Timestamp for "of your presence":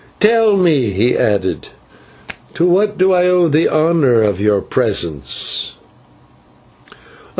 4.23-5.75